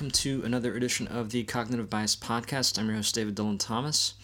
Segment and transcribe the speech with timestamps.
[0.00, 2.78] welcome to another edition of the Cognitive Bias Podcast.
[2.78, 4.14] I'm your host, David Dylan Thomas.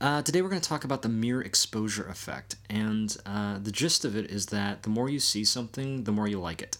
[0.00, 4.04] Uh, today we're going to talk about the mere exposure effect, and uh, the gist
[4.04, 6.78] of it is that the more you see something, the more you like it.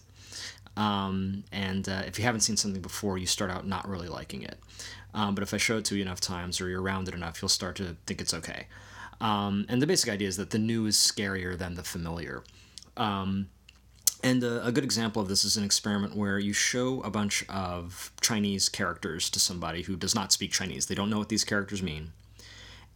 [0.77, 4.43] Um, and uh, if you haven't seen something before, you start out not really liking
[4.43, 4.57] it.
[5.13, 7.41] Um, but if I show it to you enough times or you're around it enough,
[7.41, 8.67] you'll start to think it's okay.
[9.19, 12.43] Um, and the basic idea is that the new is scarier than the familiar.
[12.95, 13.49] Um,
[14.23, 17.45] and a, a, good example of this is an experiment where you show a bunch
[17.49, 20.85] of Chinese characters to somebody who does not speak Chinese.
[20.87, 22.11] They don't know what these characters mean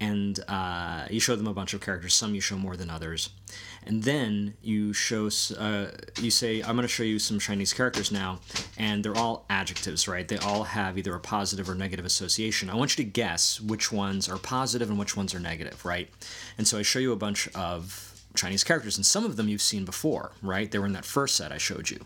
[0.02, 2.16] and uh, you show them a bunch of characters.
[2.16, 3.30] Some you show more than others,
[3.86, 8.12] and then you show uh, you say, "I'm going to show you some Chinese characters
[8.12, 8.40] now,"
[8.78, 10.28] and they're all adjectives, right?
[10.28, 12.68] They all have either a positive or negative association.
[12.70, 16.10] I want you to guess which ones are positive and which ones are negative, right?
[16.58, 19.62] And so I show you a bunch of Chinese characters, and some of them you've
[19.62, 20.72] seen before, right?
[20.72, 22.06] They were in that first set I showed you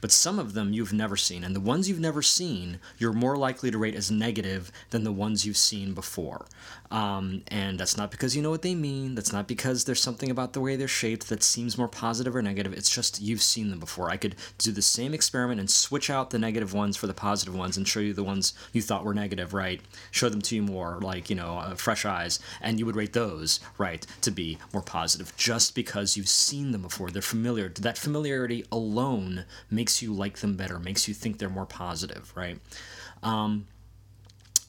[0.00, 1.44] but some of them you've never seen.
[1.44, 5.12] And the ones you've never seen, you're more likely to rate as negative than the
[5.12, 6.46] ones you've seen before.
[6.90, 10.30] Um, and that's not because you know what they mean, that's not because there's something
[10.30, 12.72] about the way they're shaped that seems more positive or negative.
[12.72, 14.10] It's just you've seen them before.
[14.10, 17.54] I could do the same experiment and switch out the negative ones for the positive
[17.56, 19.80] ones and show you the ones you thought were negative, right?
[20.10, 23.12] Show them to you more, like, you know, uh, fresh eyes, and you would rate
[23.12, 27.10] those, right, to be more positive just because you've seen them before.
[27.10, 27.68] They're familiar.
[27.68, 32.32] That familiarity alone makes makes you like them better, makes you think they're more positive,
[32.34, 32.58] right?
[33.22, 33.68] Um,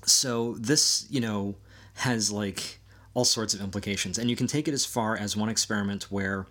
[0.06, 1.56] so this, you know,
[1.96, 2.78] has like
[3.16, 6.46] all sorts of implications, and you can take it as far as one experiment where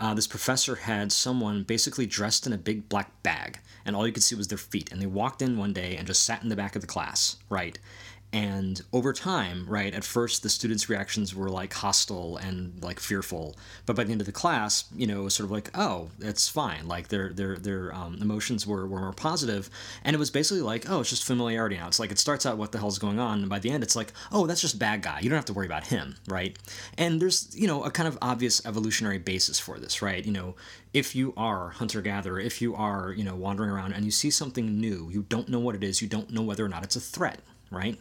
[0.00, 4.14] uh, this professor had someone basically dressed in a big black bag, and all you
[4.14, 6.48] could see was their feet, and they walked in one day and just sat in
[6.48, 7.78] the back of the class, right?
[8.36, 13.56] And over time, right, at first the students' reactions were like hostile and like fearful,
[13.86, 16.10] but by the end of the class, you know, it was sort of like, oh,
[16.20, 16.86] it's fine.
[16.86, 19.70] Like their their their um, emotions were, were more positive,
[20.04, 21.86] and it was basically like, oh, it's just familiarity now.
[21.86, 23.96] It's like it starts out what the hell's going on, and by the end, it's
[23.96, 25.20] like, oh, that's just bad guy.
[25.20, 26.58] You don't have to worry about him, right?
[26.98, 30.22] And there's you know a kind of obvious evolutionary basis for this, right?
[30.22, 30.56] You know,
[30.92, 34.30] if you are hunter gatherer, if you are you know wandering around and you see
[34.30, 36.96] something new, you don't know what it is, you don't know whether or not it's
[36.96, 37.40] a threat,
[37.70, 37.98] right?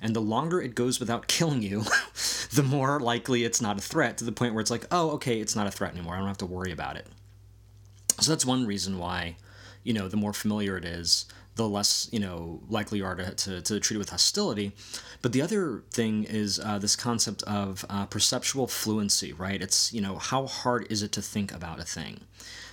[0.00, 1.84] And the longer it goes without killing you,
[2.52, 5.40] the more likely it's not a threat to the point where it's like, oh, okay,
[5.40, 6.14] it's not a threat anymore.
[6.14, 7.06] I don't have to worry about it.
[8.18, 9.36] So that's one reason why,
[9.82, 13.34] you know, the more familiar it is, the less, you know, likely you are to,
[13.34, 14.72] to, to treat it with hostility.
[15.22, 19.60] But the other thing is uh, this concept of uh, perceptual fluency, right?
[19.60, 22.20] It's, you know, how hard is it to think about a thing?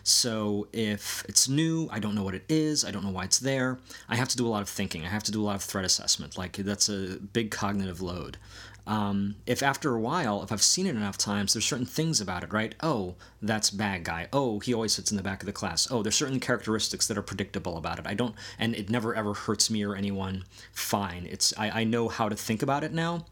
[0.03, 3.39] So if it's new, I don't know what it is, I don't know why it's
[3.39, 3.77] there,
[4.07, 5.03] I have to do a lot of thinking.
[5.03, 6.37] I have to do a lot of threat assessment.
[6.37, 8.37] Like that's a big cognitive load.
[8.87, 12.43] Um, if after a while, if I've seen it enough times, there's certain things about
[12.43, 12.73] it, right?
[12.81, 14.29] Oh, that's bad guy.
[14.31, 15.91] Oh, he always sits in the back of the class.
[15.91, 18.07] Oh, there's certain characteristics that are predictable about it.
[18.07, 20.45] I don't, and it never ever hurts me or anyone.
[20.71, 21.27] Fine.
[21.29, 23.25] It's I, I know how to think about it now.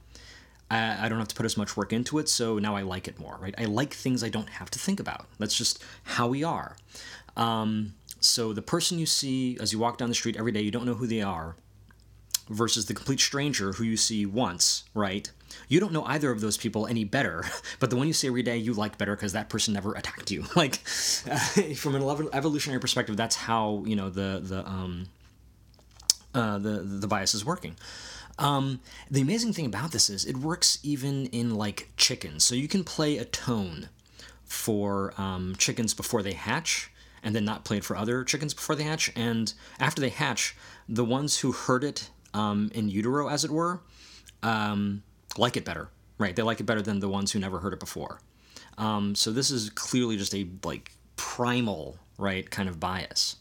[0.70, 3.08] I, I don't have to put as much work into it, so now I like
[3.08, 3.56] it more, right?
[3.58, 5.28] I like things I don't have to think about.
[5.40, 6.76] That's just how we are.
[7.38, 10.72] Um, so the person you see as you walk down the street every day, you
[10.72, 11.56] don't know who they are,
[12.50, 15.32] versus the complete stranger who you see once, right?
[15.68, 17.46] You don't know either of those people any better,
[17.80, 20.32] but the one you see every day you like better because that person never attacked
[20.32, 20.46] you.
[20.56, 20.80] Like,
[21.30, 21.38] uh,
[21.76, 25.08] from an evolutionary perspective, that's how you know the the um,
[26.34, 27.76] uh, the the bias is working.
[28.38, 28.80] Um,
[29.10, 32.44] the amazing thing about this is it works even in like chickens.
[32.44, 33.90] So you can play a tone
[34.44, 36.92] for um, chickens before they hatch,
[37.24, 39.12] and then not play it for other chickens before they hatch.
[39.16, 40.56] And after they hatch,
[40.88, 43.82] the ones who heard it um, in utero, as it were,
[44.44, 45.04] um,
[45.38, 45.90] like it better.
[46.18, 46.36] Right?
[46.36, 48.20] They like it better than the ones who never heard it before.
[48.78, 53.38] Um, so this is clearly just a like primal right kind of bias.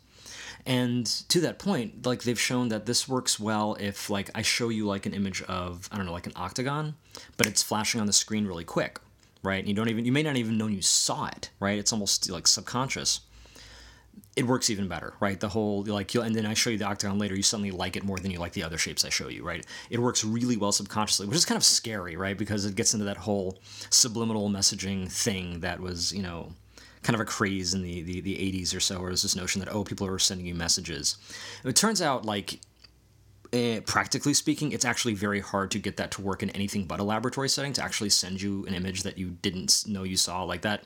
[0.66, 4.70] And to that point, like they've shown that this works well if like I show
[4.70, 6.94] you like an image of I don't know like an octagon,
[7.36, 8.98] but it's flashing on the screen really quick,
[9.42, 9.58] right?
[9.58, 11.78] And you don't even you may not even know you saw it, right?
[11.78, 13.20] It's almost like subconscious.
[14.36, 15.38] It works even better, right?
[15.38, 18.02] The whole like and then I show you the octagon later, you suddenly like it
[18.02, 19.64] more than you like the other shapes I show you, right?
[19.90, 22.36] It works really well subconsciously, which is kind of scary, right?
[22.36, 23.58] Because it gets into that whole
[23.90, 26.52] subliminal messaging thing that was, you know,
[27.04, 29.60] kind of a craze in the, the, the 80s or so, where there's this notion
[29.60, 31.16] that, oh, people are sending you messages.
[31.62, 32.60] It turns out, like,
[33.52, 36.98] eh, practically speaking, it's actually very hard to get that to work in anything but
[36.98, 40.42] a laboratory setting to actually send you an image that you didn't know you saw
[40.42, 40.84] like that.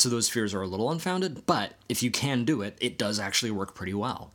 [0.00, 3.20] So those fears are a little unfounded, but if you can do it, it does
[3.20, 4.32] actually work pretty well.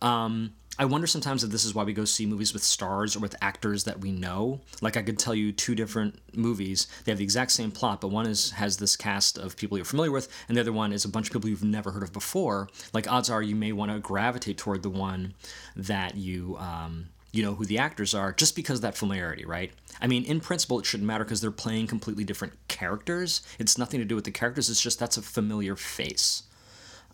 [0.00, 3.18] Um, I wonder sometimes if this is why we go see movies with stars or
[3.18, 4.60] with actors that we know.
[4.80, 6.86] Like I could tell you two different movies.
[7.04, 9.84] They have the exact same plot, but one is has this cast of people you're
[9.84, 12.12] familiar with, and the other one is a bunch of people you've never heard of
[12.12, 12.68] before.
[12.92, 15.34] Like odds are you may want to gravitate toward the one
[15.76, 19.72] that you um, you know who the actors are just because of that familiarity, right?
[20.00, 23.42] I mean, in principle, it shouldn't matter because they're playing completely different characters.
[23.58, 24.68] It's nothing to do with the characters.
[24.70, 26.44] It's just that's a familiar face.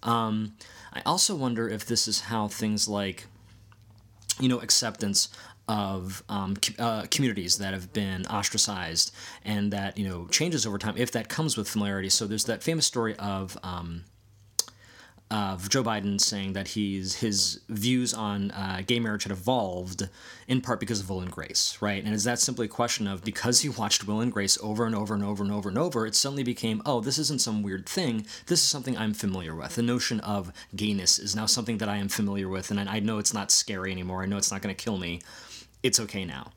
[0.03, 0.55] Um,
[0.93, 3.27] I also wonder if this is how things like
[4.41, 5.29] you know, acceptance
[5.69, 10.95] of um, uh, communities that have been ostracized and that you know changes over time
[10.97, 12.09] if that comes with familiarity.
[12.09, 14.05] So there's that famous story of um,
[15.31, 20.09] of Joe Biden saying that he's his views on uh, gay marriage had evolved
[20.47, 22.03] in part because of Will and Grace, right?
[22.03, 24.95] And is that simply a question of because he watched Will and Grace over and
[24.95, 27.87] over and over and over and over, it suddenly became, oh, this isn't some weird
[27.87, 28.27] thing.
[28.47, 29.75] This is something I'm familiar with.
[29.75, 33.19] The notion of gayness is now something that I am familiar with, and I know
[33.19, 34.23] it's not scary anymore.
[34.23, 35.21] I know it's not going to kill me.
[35.83, 36.53] It's okay now.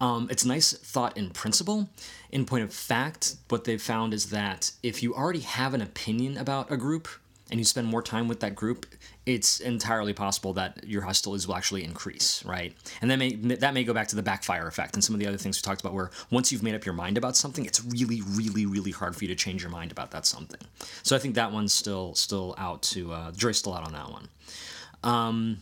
[0.00, 1.88] Um, it's nice thought in principle.
[2.30, 6.36] In point of fact, what they've found is that if you already have an opinion
[6.36, 7.08] about a group,
[7.54, 8.84] and you spend more time with that group,
[9.26, 12.74] it's entirely possible that your hostilities will actually increase, right?
[13.00, 15.28] And that may that may go back to the backfire effect and some of the
[15.28, 17.84] other things we talked about, where once you've made up your mind about something, it's
[17.84, 20.58] really, really, really hard for you to change your mind about that something.
[21.04, 24.10] So I think that one's still still out to uh, the still out on that
[24.10, 24.28] one.
[25.04, 25.58] Um,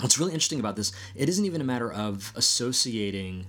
[0.00, 3.46] what's really interesting about this, it isn't even a matter of associating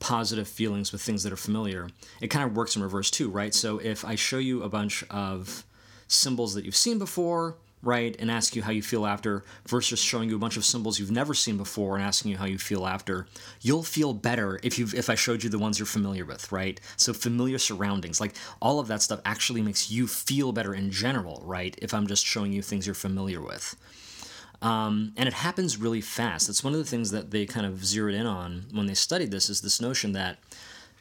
[0.00, 1.88] positive feelings with things that are familiar.
[2.20, 3.54] It kind of works in reverse too, right?
[3.54, 5.64] So if I show you a bunch of
[6.12, 10.28] symbols that you've seen before, right, and ask you how you feel after, versus showing
[10.28, 12.86] you a bunch of symbols you've never seen before and asking you how you feel
[12.86, 13.26] after,
[13.60, 16.80] you'll feel better if you if I showed you the ones you're familiar with, right?
[16.96, 21.42] So familiar surroundings, like all of that stuff actually makes you feel better in general,
[21.44, 21.76] right?
[21.82, 23.74] If I'm just showing you things you're familiar with.
[24.60, 26.46] Um, and it happens really fast.
[26.46, 29.32] That's one of the things that they kind of zeroed in on when they studied
[29.32, 30.38] this is this notion that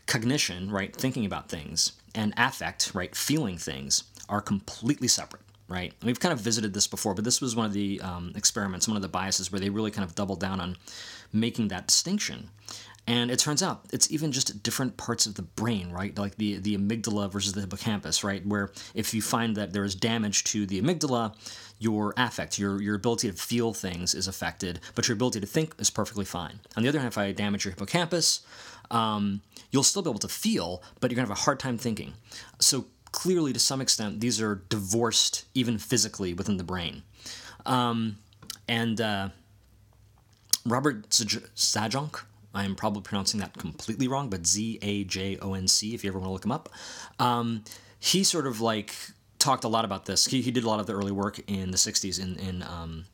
[0.08, 5.94] cognition, right, thinking about things, and affect, right, feeling things, are completely separate right?
[6.02, 8.90] And we've kind of visited this before, but this was one of the um, experiments,
[8.90, 10.76] one of the biases where they really kind of doubled down on
[11.32, 12.50] making that distinction.
[13.08, 16.16] And it turns out it's even just different parts of the brain, right?
[16.18, 18.46] Like the, the amygdala versus the hippocampus, right?
[18.46, 21.36] Where if you find that there is damage to the amygdala,
[21.80, 25.74] your affect, your, your ability to feel things is affected, but your ability to think
[25.80, 26.60] is perfectly fine.
[26.78, 28.42] On the other hand, if I damage your hippocampus,
[28.92, 29.42] um,
[29.72, 32.14] you'll still be able to feel, but you're going to have a hard time thinking.
[32.60, 37.04] So clearly, to some extent, these are divorced even physically within the brain.
[37.66, 38.18] Um,
[38.68, 39.30] and uh,
[40.66, 42.24] Robert Zajonc,
[42.54, 46.10] I'm probably pronouncing that completely wrong, but Z A J O N C, if you
[46.10, 46.70] ever want to look him up,
[47.20, 47.64] um,
[48.00, 48.94] he sort of like
[49.40, 50.26] talked a lot about this.
[50.26, 53.06] He, he did a lot of the early work in the 60s in, in, um,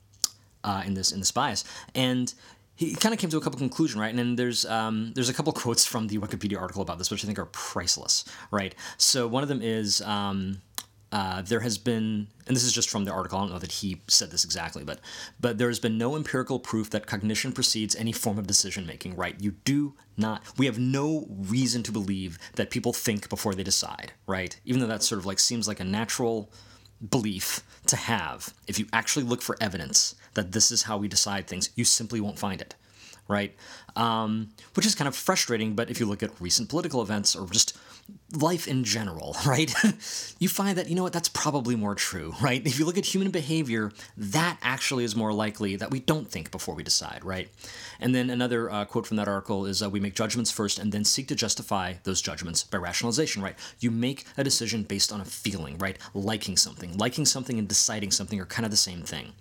[0.64, 1.64] uh, in this in this bias,
[1.96, 2.34] and
[2.78, 4.10] he kind of came to a couple conclusion, right?
[4.10, 7.24] And then there's um, there's a couple quotes from the Wikipedia article about this, which
[7.24, 8.74] I think are priceless, right?
[8.98, 10.62] So one of them is um,
[11.12, 13.40] uh, there has been, and this is just from the article.
[13.40, 15.00] I don't know that he said this exactly, but
[15.40, 19.16] but there has been no empirical proof that cognition precedes any form of decision making.
[19.16, 19.36] Right?
[19.42, 20.44] You do not.
[20.58, 24.14] We have no reason to believe that people think before they decide.
[24.28, 24.60] Right?
[24.66, 26.52] Even though that sort of like seems like a natural
[27.10, 28.54] belief to have.
[28.68, 32.22] If you actually look for evidence that this is how we decide things, you simply
[32.22, 32.76] won't find it,
[33.28, 33.56] right?
[33.96, 37.48] Um, which is kind of frustrating, but if you look at recent political events or
[37.48, 37.78] just
[38.34, 39.74] life in general, right?
[40.40, 42.66] you find that, you know what, that's probably more true, right?
[42.66, 46.52] If you look at human behavior, that actually is more likely that we don't think
[46.52, 47.50] before we decide, right?
[48.00, 50.92] And then another uh, quote from that article is uh, We make judgments first and
[50.92, 53.56] then seek to justify those judgments by rationalization, right?
[53.80, 55.98] You make a decision based on a feeling, right?
[56.14, 56.98] Liking something.
[56.98, 59.34] Liking something and deciding something are kind of the same thing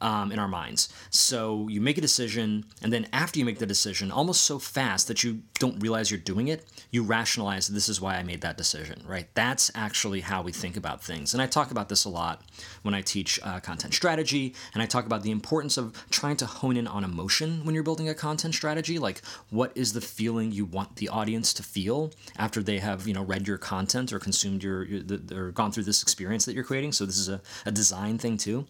[0.00, 0.88] um, in our minds.
[1.10, 5.08] So you make a decision, and then after you make the decision, almost so fast
[5.08, 8.58] that you don't realize you're doing it, you rationalize this is why I made that
[8.58, 9.28] decision, right?
[9.34, 11.32] That's actually how we think about things.
[11.32, 12.42] And I talk about this a lot
[12.82, 16.46] when I teach uh, content strategy, and I talk about the importance of trying to
[16.46, 18.98] hone in on emotion when you're building a content strategy.
[18.98, 23.14] Like, what is the feeling you want the audience to feel after they have, you
[23.14, 26.54] know, read your content or consumed your, your the, or gone through this experience that
[26.54, 26.92] you're creating?
[26.92, 28.66] So this is a, a design thing too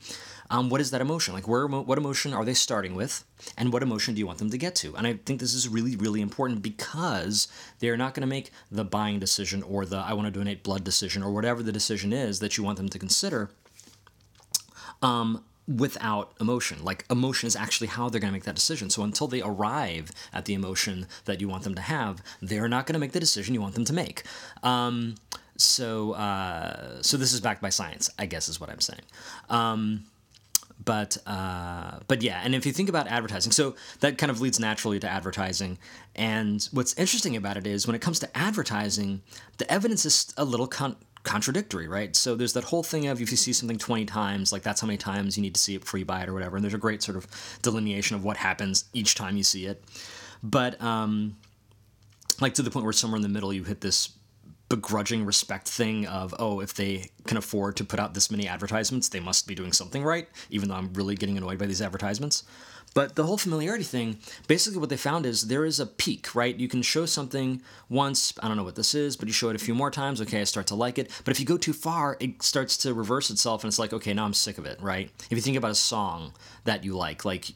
[0.51, 1.35] um, what is that emotion?
[1.35, 3.25] Like, where, what emotion are they starting with?
[3.57, 4.95] And what emotion do you want them to get to?
[4.97, 7.49] And I think this is really, really important because
[7.81, 10.85] they're not going to make the buying decision or the I want to donate blood
[10.85, 13.51] decision or whatever the decision is that you want them to consider
[15.03, 16.85] um, without emotion.
[16.85, 18.89] Like, emotion is actually how they're going to make that decision.
[18.89, 22.87] So until they arrive at the emotion that you want them to have, they're not
[22.87, 24.23] going to make the decision you want them to make.
[24.63, 25.17] Um,
[25.57, 29.03] so, uh, so this is backed by science, I guess, is what I'm saying.
[29.49, 30.05] Um,
[30.87, 34.59] but uh, but yeah, and if you think about advertising, so that kind of leads
[34.59, 35.77] naturally to advertising.
[36.15, 39.21] And what's interesting about it is when it comes to advertising,
[39.59, 42.15] the evidence is a little con- contradictory, right?
[42.15, 44.87] So there's that whole thing of if you see something 20 times, like that's how
[44.87, 46.57] many times you need to see it before you buy it or whatever.
[46.57, 47.27] And there's a great sort of
[47.63, 49.83] delineation of what happens each time you see it.
[50.43, 51.37] But um,
[52.41, 54.11] like to the point where somewhere in the middle you hit this
[54.69, 59.09] begrudging respect thing of oh if they can afford to put out this many advertisements
[59.09, 62.45] they must be doing something right even though i'm really getting annoyed by these advertisements.
[62.95, 64.19] But the whole familiarity thing
[64.49, 66.57] basically what they found is there is a peak right?
[66.57, 69.57] You can show something once i don't know what this is but you show it
[69.57, 71.11] a few more times okay i start to like it.
[71.25, 74.15] But if you go too far it starts to reverse itself and it's like okay
[74.15, 75.11] now i'm sick of it right?
[75.31, 76.33] If you think about a song
[76.65, 77.47] that you like like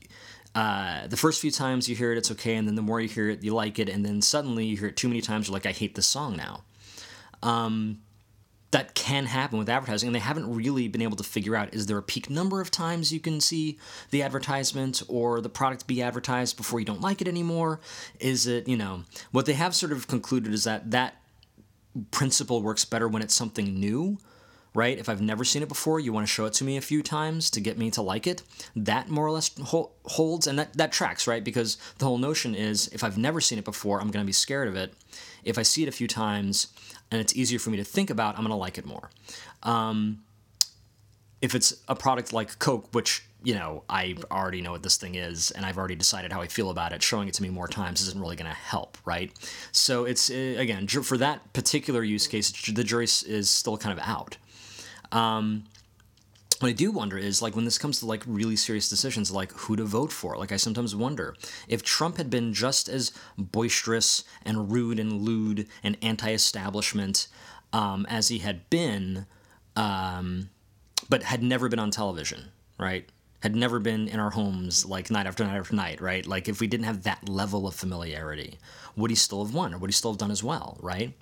[0.55, 3.09] uh, the first few times you hear it, it's okay, and then the more you
[3.09, 5.53] hear it, you like it, and then suddenly you hear it too many times, you're
[5.53, 6.65] like, I hate this song now.
[7.43, 8.01] Um,
[8.71, 11.87] that can happen with advertising, and they haven't really been able to figure out is
[11.87, 13.79] there a peak number of times you can see
[14.11, 17.81] the advertisement or the product be advertised before you don't like it anymore?
[18.21, 21.17] Is it, you know, what they have sort of concluded is that that
[22.13, 24.19] principle works better when it's something new
[24.75, 24.99] right?
[24.99, 27.03] If I've never seen it before, you want to show it to me a few
[27.03, 28.43] times to get me to like it.
[28.77, 29.51] That more or less
[30.05, 31.43] holds, and that, that tracks, right?
[31.43, 34.33] Because the whole notion is if I've never seen it before, I'm going to be
[34.33, 34.95] scared of it.
[35.45, 36.69] If I see it a few times
[37.11, 39.11] and it's easier for me to think about, I'm going to like it more.
[39.63, 40.23] Um,
[41.41, 45.15] if it's a product like Coke, which you know I already know what this thing
[45.15, 47.69] is, and I've already decided how I feel about it, showing it to me more
[47.69, 49.33] times isn't really going to help, right?
[49.73, 54.37] So it's again for that particular use case, the jury is still kind of out.
[55.13, 55.65] Um,
[56.61, 59.51] what I do wonder is like when this comes to like really serious decisions, like
[59.53, 60.37] who to vote for.
[60.37, 61.35] Like I sometimes wonder
[61.69, 67.29] if Trump had been just as boisterous and rude and lewd and anti-establishment
[67.73, 69.27] um, as he had been,
[69.75, 70.51] um,
[71.09, 73.09] but had never been on television, right?
[73.43, 76.27] Had never been in our homes like night after night after night, right?
[76.27, 78.59] Like if we didn't have that level of familiarity,
[78.97, 81.15] would he still have won or would he still have done as well, right?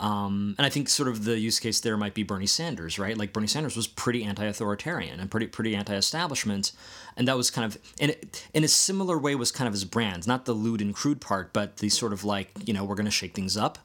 [0.00, 3.16] Um, and I think sort of the use case there might be Bernie Sanders, right?
[3.16, 6.72] Like Bernie Sanders was pretty anti-authoritarian and pretty pretty anti-establishment,
[7.16, 8.14] and that was kind of in
[8.52, 11.52] in a similar way was kind of his brand, not the lewd and crude part,
[11.52, 13.78] but the sort of like you know we're going to shake things up,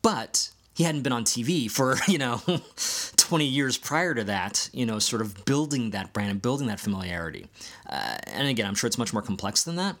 [0.00, 2.40] but he hadn't been on TV for you know
[3.26, 6.78] 20 years prior to that, you know, sort of building that brand and building that
[6.78, 7.48] familiarity.
[7.88, 9.96] Uh, and again, I'm sure it's much more complex than that.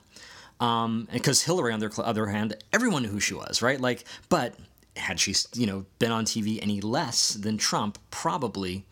[0.60, 3.80] Um, because Hillary, on the other hand, everyone knew who she was, right?
[3.80, 4.54] Like, but
[4.96, 8.84] had she, you know, been on TV any less than Trump, probably.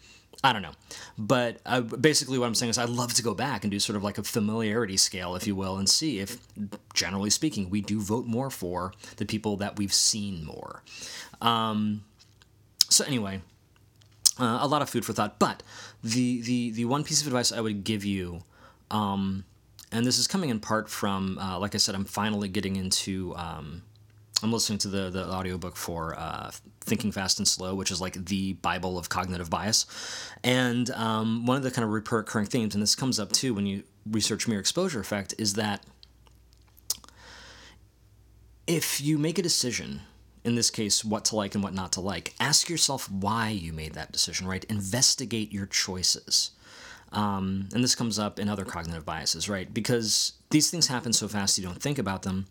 [0.43, 0.73] I don't know.
[1.17, 3.97] But uh, basically, what I'm saying is, I'd love to go back and do sort
[3.97, 6.39] of like a familiarity scale, if you will, and see if,
[6.93, 10.83] generally speaking, we do vote more for the people that we've seen more.
[11.41, 12.05] Um,
[12.91, 13.41] so, anyway,
[14.39, 15.39] uh, a lot of food for thought.
[15.39, 15.63] But
[16.03, 18.43] the, the, the one piece of advice I would give you,
[18.91, 19.45] um,
[19.91, 23.35] and this is coming in part from, uh, like I said, I'm finally getting into.
[23.37, 23.83] Um,
[24.45, 26.51] I'm listening to the the audiobook for uh,
[26.83, 29.87] Thinking Fast and Slow, which is like the Bible of cognitive bias.
[30.45, 33.65] And um, one of the kind of recurring themes, and this comes up too when
[33.65, 35.87] you research mere exposure effect, is that
[38.67, 40.03] if you make a decision,
[40.45, 43.73] in this case, what to like and what not to like, ask yourself why you
[43.73, 44.65] made that decision, right?
[44.65, 46.51] Investigate your choices.
[47.13, 49.73] Um, and this comes up in other cognitive biases, right?
[49.73, 52.47] Because these things happen so fast you don't think about them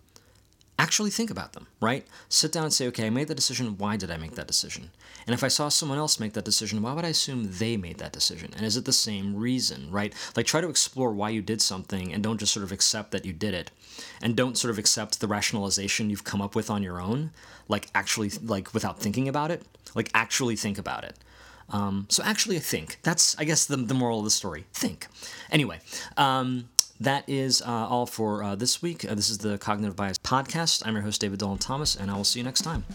[0.84, 2.06] actually think about them, right?
[2.28, 3.78] Sit down and say, okay, I made that decision.
[3.78, 4.92] Why did I make that decision?
[5.26, 8.00] And if I saw someone else make that decision, why would I assume they made
[8.00, 8.52] that decision?
[8.58, 10.14] And is it the same reason, right?
[10.36, 13.24] Like try to explore why you did something and don't just sort of accept that
[13.24, 13.72] you did it.
[14.22, 17.32] And don't sort of accept the rationalization you've come up with on your own,
[17.70, 19.64] like actually, like without thinking about it.
[19.96, 21.18] Like actually think about it.
[21.70, 23.00] Um, so actually, think.
[23.04, 24.66] That's, I guess, the, the moral of the story.
[24.74, 25.08] Think.
[25.50, 25.80] Anyway,
[26.18, 26.70] um,
[27.04, 29.06] that is uh, all for uh, this week.
[29.06, 30.84] Uh, this is the Cognitive Bias Podcast.
[30.86, 32.86] I'm your host, David Dylan Thomas, and I will see you next time.